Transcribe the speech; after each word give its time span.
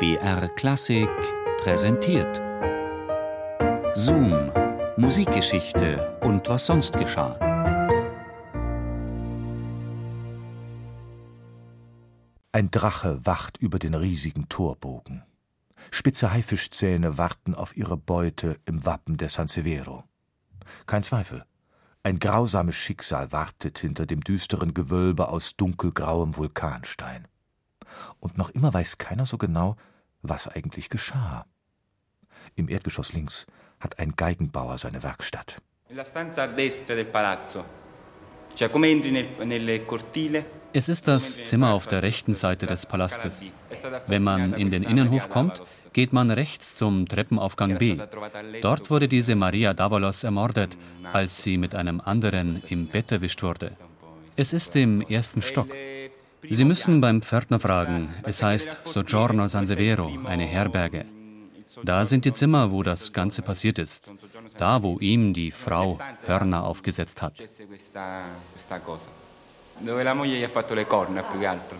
BR 0.00 0.48
Klassik 0.48 1.10
präsentiert. 1.58 2.40
Zoom, 3.92 4.50
Musikgeschichte 4.96 6.18
und 6.22 6.48
was 6.48 6.64
sonst 6.64 6.94
geschah. 6.94 7.38
Ein 12.50 12.70
Drache 12.70 13.20
wacht 13.26 13.58
über 13.58 13.78
den 13.78 13.92
riesigen 13.92 14.48
Torbogen. 14.48 15.22
Spitze 15.90 16.32
Haifischzähne 16.32 17.18
warten 17.18 17.54
auf 17.54 17.76
ihre 17.76 17.98
Beute 17.98 18.56
im 18.64 18.86
Wappen 18.86 19.18
der 19.18 19.28
San 19.28 19.48
Severo. 19.48 20.04
Kein 20.86 21.02
Zweifel, 21.02 21.44
ein 22.02 22.18
grausames 22.18 22.76
Schicksal 22.76 23.32
wartet 23.32 23.78
hinter 23.78 24.06
dem 24.06 24.24
düsteren 24.24 24.72
Gewölbe 24.72 25.28
aus 25.28 25.56
dunkelgrauem 25.56 26.38
Vulkanstein. 26.38 27.28
Und 28.18 28.38
noch 28.38 28.48
immer 28.48 28.72
weiß 28.72 28.96
keiner 28.96 29.26
so 29.26 29.36
genau, 29.36 29.76
was 30.22 30.48
eigentlich 30.48 30.88
geschah. 30.90 31.46
Im 32.54 32.68
Erdgeschoss 32.68 33.12
links 33.12 33.46
hat 33.78 33.98
ein 33.98 34.12
Geigenbauer 34.16 34.78
seine 34.78 35.02
Werkstatt. 35.02 35.60
Es 40.72 40.88
ist 40.88 41.08
das 41.08 41.44
Zimmer 41.44 41.72
auf 41.72 41.86
der 41.86 42.02
rechten 42.02 42.34
Seite 42.34 42.66
des 42.66 42.86
Palastes. 42.86 43.52
Wenn 44.06 44.22
man 44.22 44.52
in 44.54 44.70
den 44.70 44.82
Innenhof 44.82 45.28
kommt, 45.28 45.62
geht 45.92 46.12
man 46.12 46.30
rechts 46.30 46.76
zum 46.76 47.08
Treppenaufgang 47.08 47.78
B. 47.78 47.96
Dort 48.62 48.90
wurde 48.90 49.08
diese 49.08 49.34
Maria 49.34 49.74
Davalos 49.74 50.22
ermordet, 50.22 50.76
als 51.12 51.42
sie 51.42 51.58
mit 51.58 51.74
einem 51.74 52.00
anderen 52.00 52.62
im 52.68 52.86
Bett 52.86 53.10
erwischt 53.10 53.42
wurde. 53.42 53.76
Es 54.36 54.52
ist 54.52 54.76
im 54.76 55.00
ersten 55.00 55.42
Stock. 55.42 55.68
Sie 56.48 56.64
müssen 56.64 57.00
beim 57.00 57.22
Pförtner 57.22 57.60
fragen. 57.60 58.14
Es 58.22 58.42
heißt 58.42 58.78
Soggiorno 58.84 59.48
San 59.48 59.66
Severo, 59.66 60.10
eine 60.24 60.44
Herberge. 60.44 61.04
Da 61.84 62.06
sind 62.06 62.24
die 62.24 62.32
Zimmer, 62.32 62.72
wo 62.72 62.82
das 62.82 63.12
Ganze 63.12 63.42
passiert 63.42 63.78
ist. 63.78 64.10
Da, 64.58 64.82
wo 64.82 64.98
ihm 64.98 65.32
die 65.32 65.50
Frau 65.50 65.98
Hörner 66.26 66.64
aufgesetzt 66.64 67.22
hat. 67.22 67.34
Dove 69.82 70.02
la 70.02 70.14
moglie 70.14 70.38
gli 70.38 70.44
ha 70.44 70.48
fatto 70.48 70.74
le 70.74 70.86
corna 70.86 71.22
più 71.22 71.38
che 71.38 71.46
altro. 71.46 71.78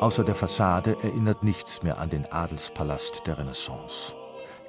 Außer 0.00 0.22
der 0.22 0.36
Fassade 0.36 0.96
erinnert 1.02 1.42
nichts 1.42 1.82
mehr 1.82 1.98
an 1.98 2.08
den 2.08 2.24
Adelspalast 2.30 3.22
der 3.26 3.38
Renaissance. 3.38 4.14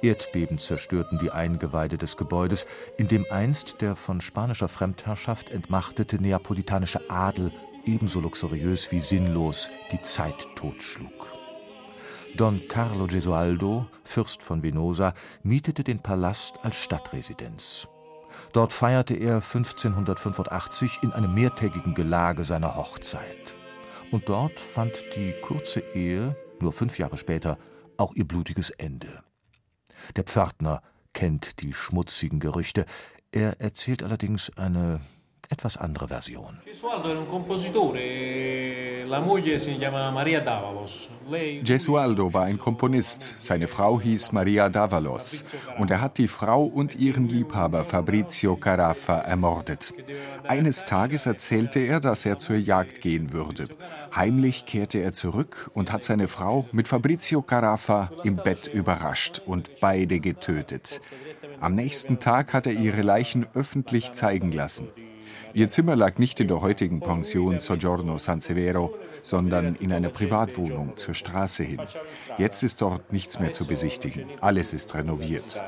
Erdbeben 0.02 0.58
zerstörten 0.58 1.20
die 1.20 1.30
Eingeweide 1.30 1.98
des 1.98 2.16
Gebäudes, 2.16 2.66
in 2.96 3.06
dem 3.06 3.24
einst 3.30 3.80
der 3.80 3.94
von 3.94 4.20
spanischer 4.20 4.68
Fremdherrschaft 4.68 5.50
entmachtete 5.50 6.20
neapolitanische 6.20 7.08
Adel 7.08 7.52
ebenso 7.84 8.18
luxuriös 8.20 8.90
wie 8.90 8.98
sinnlos 8.98 9.70
die 9.92 10.02
Zeit 10.02 10.48
totschlug. 10.56 11.28
Don 12.36 12.62
Carlo 12.68 13.06
Gesualdo, 13.06 13.86
Fürst 14.02 14.42
von 14.42 14.64
Venosa, 14.64 15.14
mietete 15.44 15.84
den 15.84 16.00
Palast 16.00 16.58
als 16.62 16.74
Stadtresidenz. 16.74 17.86
Dort 18.52 18.72
feierte 18.72 19.14
er 19.14 19.36
1585 19.36 21.00
in 21.02 21.12
einem 21.12 21.34
mehrtägigen 21.34 21.94
Gelage 21.94 22.42
seine 22.42 22.74
Hochzeit. 22.74 23.59
Und 24.10 24.28
dort 24.28 24.58
fand 24.58 25.04
die 25.14 25.34
kurze 25.40 25.80
Ehe, 25.94 26.36
nur 26.60 26.72
fünf 26.72 26.98
Jahre 26.98 27.16
später, 27.16 27.58
auch 27.96 28.14
ihr 28.14 28.26
blutiges 28.26 28.70
Ende. 28.70 29.22
Der 30.16 30.24
Pförtner 30.24 30.82
kennt 31.12 31.60
die 31.62 31.72
schmutzigen 31.72 32.40
Gerüchte. 32.40 32.86
Er 33.30 33.60
erzählt 33.60 34.02
allerdings 34.02 34.50
eine 34.56 35.00
etwas 35.50 35.76
andere 35.76 36.08
Version. 36.08 36.58
Gesualdo. 36.64 37.26
Lei 41.28 41.60
Gesualdo 41.64 42.32
war 42.32 42.44
ein 42.44 42.58
Komponist, 42.58 43.36
seine 43.40 43.66
Frau 43.66 44.00
hieß 44.00 44.30
Maria 44.30 44.68
Davalos 44.68 45.54
und 45.78 45.90
er 45.90 46.00
hat 46.00 46.18
die 46.18 46.28
Frau 46.28 46.64
und 46.64 46.94
ihren 46.94 47.28
Liebhaber 47.28 47.84
Fabrizio 47.84 48.54
Carafa 48.54 49.18
ermordet. 49.18 49.92
Eines 50.46 50.84
Tages 50.84 51.26
erzählte 51.26 51.80
er, 51.80 51.98
dass 51.98 52.24
er 52.24 52.38
zur 52.38 52.56
Jagd 52.56 53.00
gehen 53.00 53.32
würde. 53.32 53.66
Heimlich 54.14 54.66
kehrte 54.66 54.98
er 54.98 55.12
zurück 55.12 55.70
und 55.74 55.90
hat 55.92 56.04
seine 56.04 56.28
Frau 56.28 56.66
mit 56.70 56.86
Fabrizio 56.86 57.42
Carafa 57.42 58.12
im 58.22 58.36
Bett 58.36 58.68
überrascht 58.68 59.42
und 59.44 59.80
beide 59.80 60.20
getötet. 60.20 61.00
Am 61.60 61.74
nächsten 61.74 62.20
Tag 62.20 62.54
hat 62.54 62.66
er 62.66 62.72
ihre 62.72 63.02
Leichen 63.02 63.46
öffentlich 63.54 64.12
zeigen 64.12 64.52
lassen. 64.52 64.88
Ihr 65.52 65.68
Zimmer 65.68 65.96
lag 65.96 66.18
nicht 66.18 66.38
in 66.40 66.48
der 66.48 66.60
heutigen 66.60 67.00
Pension 67.00 67.58
Soggiorno 67.58 68.18
San 68.18 68.40
Severo, 68.40 68.94
sondern 69.22 69.74
in 69.76 69.92
einer 69.92 70.08
Privatwohnung 70.08 70.96
zur 70.96 71.14
Straße 71.14 71.64
hin. 71.64 71.80
Jetzt 72.38 72.62
ist 72.62 72.80
dort 72.80 73.12
nichts 73.12 73.40
mehr 73.40 73.52
zu 73.52 73.66
besichtigen. 73.66 74.26
Alles 74.40 74.72
ist 74.72 74.94
renoviert. 74.94 75.60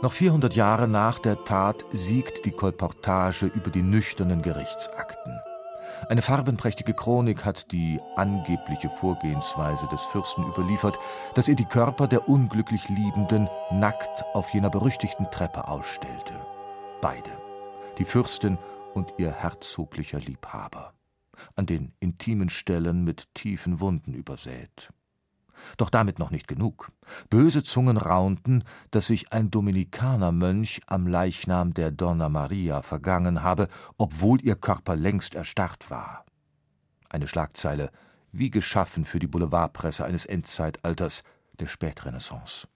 Noch 0.00 0.12
400 0.12 0.54
Jahre 0.54 0.86
nach 0.86 1.18
der 1.18 1.44
Tat 1.44 1.84
siegt 1.90 2.44
die 2.44 2.52
Kolportage 2.52 3.46
über 3.46 3.70
die 3.70 3.82
nüchternen 3.82 4.42
Gerichtsakten. 4.42 5.07
Eine 6.08 6.22
farbenprächtige 6.22 6.94
Chronik 6.94 7.44
hat 7.44 7.70
die 7.70 8.00
angebliche 8.16 8.88
Vorgehensweise 8.88 9.86
des 9.88 10.06
Fürsten 10.06 10.42
überliefert, 10.42 10.98
dass 11.34 11.48
er 11.48 11.54
die 11.54 11.66
Körper 11.66 12.06
der 12.06 12.30
unglücklich 12.30 12.88
Liebenden 12.88 13.46
nackt 13.70 14.24
auf 14.32 14.48
jener 14.54 14.70
berüchtigten 14.70 15.30
Treppe 15.30 15.68
ausstellte. 15.68 16.32
Beide, 17.02 17.30
die 17.98 18.06
Fürstin 18.06 18.56
und 18.94 19.12
ihr 19.18 19.32
herzoglicher 19.32 20.18
Liebhaber, 20.18 20.94
an 21.56 21.66
den 21.66 21.92
intimen 22.00 22.48
Stellen 22.48 23.04
mit 23.04 23.34
tiefen 23.34 23.78
Wunden 23.78 24.14
übersät. 24.14 24.90
Doch 25.76 25.90
damit 25.90 26.18
noch 26.18 26.30
nicht 26.30 26.48
genug. 26.48 26.90
Böse 27.30 27.62
Zungen 27.62 27.96
raunten, 27.96 28.64
dass 28.90 29.08
sich 29.08 29.32
ein 29.32 29.50
Dominikanermönch 29.50 30.82
am 30.86 31.06
Leichnam 31.06 31.74
der 31.74 31.90
Donna 31.90 32.28
Maria 32.28 32.82
vergangen 32.82 33.42
habe, 33.42 33.68
obwohl 33.96 34.42
ihr 34.42 34.56
Körper 34.56 34.96
längst 34.96 35.34
erstarrt 35.34 35.90
war. 35.90 36.24
Eine 37.08 37.28
Schlagzeile, 37.28 37.90
wie 38.32 38.50
geschaffen 38.50 39.04
für 39.04 39.18
die 39.18 39.26
Boulevardpresse 39.26 40.04
eines 40.04 40.26
Endzeitalters 40.26 41.22
der 41.58 41.66
Spätrenaissance. 41.66 42.68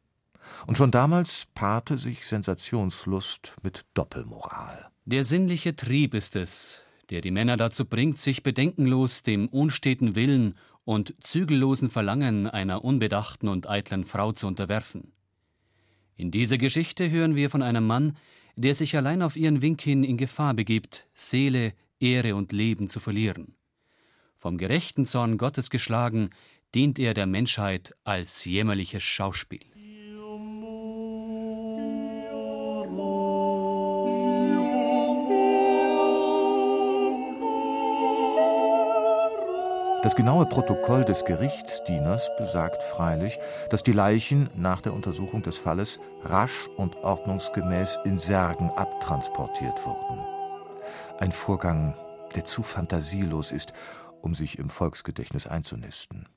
Und 0.66 0.76
schon 0.76 0.91
damals 0.91 1.47
paarte 1.54 1.99
sich 1.99 2.26
Sensationslust 2.26 3.54
mit 3.62 3.84
Doppelmoral. 3.94 4.88
Der 5.04 5.25
sinnliche 5.25 5.75
Trieb 5.76 6.14
ist 6.14 6.37
es, 6.37 6.82
der 7.10 7.20
die 7.20 7.31
Männer 7.31 7.56
dazu 7.56 7.84
bringt, 7.84 8.19
sich 8.19 8.43
bedenkenlos 8.43 9.22
dem 9.22 9.49
unsteten 9.49 10.14
Willen 10.14 10.56
und 10.84 11.15
zügellosen 11.20 11.91
Verlangen 11.91 12.47
einer 12.47 12.84
unbedachten 12.84 13.48
und 13.48 13.69
eitlen 13.69 14.04
Frau 14.04 14.32
zu 14.32 14.47
unterwerfen. 14.47 15.12
In 16.16 16.31
dieser 16.31 16.59
Geschichte 16.59 17.10
hören 17.10 17.34
wir 17.34 17.50
von 17.50 17.62
einem 17.62 17.87
Mann, 17.87 18.16
der 18.56 18.75
sich 18.75 18.97
allein 18.97 19.22
auf 19.22 19.37
ihren 19.37 19.62
Wink 19.62 19.81
hin 19.81 20.04
in 20.04 20.16
Gefahr 20.16 20.54
begibt, 20.54 21.09
Seele, 21.15 21.75
Ehre 22.00 22.34
und 22.34 22.53
Leben 22.53 22.88
zu 22.88 23.00
verlieren. 23.00 23.54
Vom 24.37 24.59
gerechten 24.59 25.06
Zorn 25.06 25.38
Gottes 25.38 25.70
geschlagen, 25.70 26.31
dient 26.75 26.99
er 26.99 27.14
der 27.14 27.26
Menschheit 27.26 27.94
als 28.04 28.44
jämmerliches 28.44 29.03
Schauspiel. 29.03 29.71
Das 40.02 40.16
genaue 40.16 40.46
Protokoll 40.46 41.04
des 41.04 41.25
Gerichtsdieners 41.25 42.28
besagt 42.37 42.82
freilich, 42.82 43.38
dass 43.70 43.84
die 43.84 43.93
Leichen 43.93 44.50
nach 44.56 44.81
der 44.81 44.94
Untersuchung 44.94 45.43
des 45.44 45.56
Falles 45.56 46.00
rasch 46.25 46.69
und 46.76 46.96
ordnungsgemäß 46.96 48.00
in 48.04 48.19
Särgen 48.19 48.70
abtransportiert 48.70 49.87
wurden. 49.87 50.19
Ein 51.20 51.31
Vorgang, 51.31 51.94
der 52.34 52.44
zu 52.44 52.64
fantasielos 52.64 53.52
ist, 53.52 53.75
um 54.22 54.34
sich 54.34 54.58
im 54.58 54.70
Volksgedächtnis 54.70 55.46
einzunisten. 55.46 56.28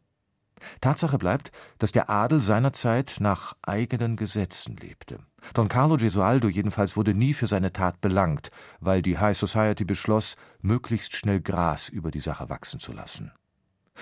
Tatsache 0.79 1.17
bleibt, 1.17 1.51
dass 1.79 1.91
der 1.91 2.11
Adel 2.11 2.41
seinerzeit 2.41 3.15
nach 3.19 3.55
eigenen 3.63 4.15
Gesetzen 4.15 4.77
lebte. 4.77 5.17
Don 5.55 5.69
Carlo 5.69 5.97
Gesualdo 5.97 6.49
jedenfalls 6.49 6.95
wurde 6.95 7.15
nie 7.15 7.33
für 7.33 7.47
seine 7.47 7.73
Tat 7.73 7.99
belangt, 7.99 8.51
weil 8.79 9.01
die 9.01 9.17
High 9.17 9.35
Society 9.37 9.85
beschloss, 9.85 10.35
möglichst 10.61 11.15
schnell 11.15 11.41
Gras 11.41 11.89
über 11.89 12.11
die 12.11 12.19
Sache 12.19 12.47
wachsen 12.49 12.79
zu 12.79 12.93
lassen. 12.93 13.31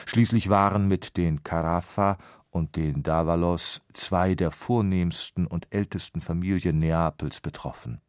Schließlich 0.06 0.50
waren 0.50 0.88
mit 0.88 1.18
den 1.18 1.44
Carafa 1.44 2.18
und 2.50 2.76
den 2.76 3.04
Davalos 3.04 3.82
zwei 3.94 4.36
der 4.36 4.52
vornehmsten 4.52 5.48
und 5.48 5.68
ältesten 5.72 6.22
Familien 6.22 6.80
Neapels 6.80 7.42
betroffen. 7.42 8.00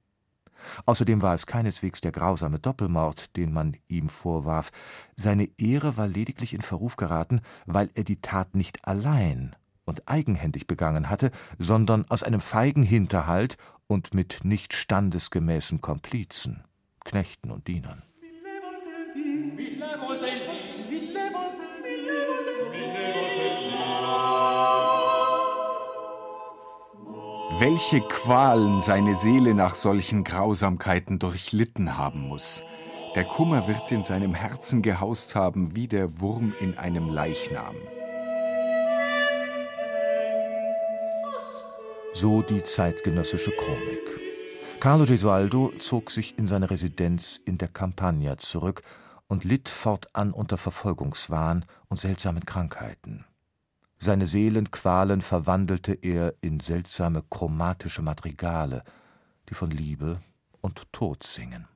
Außerdem 0.87 1.23
war 1.23 1.35
es 1.35 1.47
keineswegs 1.47 2.01
der 2.01 2.13
grausame 2.13 2.59
Doppelmord, 2.59 3.37
den 3.37 3.53
man 3.53 3.77
ihm 3.89 4.09
vorwarf. 4.09 4.71
Seine 5.17 5.49
Ehre 5.59 5.97
war 5.97 6.09
lediglich 6.09 6.55
in 6.55 6.63
Verruf 6.63 6.97
geraten, 6.97 7.41
weil 7.67 7.91
er 7.95 8.05
die 8.05 8.21
Tat 8.21 8.55
nicht 8.55 8.87
allein 8.87 9.57
und 9.85 10.09
eigenhändig 10.09 10.67
begangen 10.67 11.11
hatte, 11.11 11.31
sondern 11.59 12.07
aus 12.09 12.23
einem 12.23 12.41
feigen 12.41 12.83
Hinterhalt 12.83 13.57
und 13.87 14.15
mit 14.15 14.41
nicht 14.45 14.73
standesgemäßen 14.73 15.81
Komplizen, 15.81 16.65
Knechten 17.05 17.51
und 17.51 17.69
Dienern. 17.69 18.03
Welche 27.59 28.01
Qualen 28.01 28.81
seine 28.81 29.15
Seele 29.15 29.55
nach 29.55 29.75
solchen 29.75 30.25
Grausamkeiten 30.25 31.19
durchlitten 31.19 31.97
haben 31.97 32.29
muss. 32.29 32.63
Der 33.15 33.25
Kummer 33.25 33.69
wird 33.69 33.93
in 33.93 34.03
seinem 34.03 34.35
Herzen 34.35 34.83
gehaust 34.83 35.35
haben 35.35 35.77
wie 35.77 35.89
der 35.89 36.21
Wurm 36.21 36.55
in 36.61 36.77
einem 36.79 37.11
Leichnam. 37.11 37.77
So 42.13 42.43
die 42.43 42.65
zeitgenössische 42.65 43.53
Chronik. 43.53 44.81
Carlo 44.81 45.05
Gesualdo 45.05 45.73
zog 45.79 46.11
sich 46.11 46.39
in 46.39 46.47
seine 46.47 46.71
Residenz 46.71 47.41
in 47.45 47.59
der 47.59 47.69
Campagna 47.69 48.37
zurück 48.37 48.83
und 49.29 49.45
litt 49.45 49.69
fortan 49.69 50.33
unter 50.33 50.59
Verfolgungswahn 50.59 51.65
und 51.89 51.99
seltsamen 51.99 52.45
Krankheiten. 52.45 53.25
Seine 53.99 54.27
Seelenqualen 54.27 55.23
verwandelte 55.23 55.95
er 55.95 56.35
in 56.41 56.61
seltsame 56.61 57.23
chromatische 57.31 58.03
Madrigale, 58.03 58.83
die 59.49 59.55
von 59.55 59.71
Liebe 59.71 60.21
und 60.61 60.93
Tod 60.93 61.23
singen 61.23 61.67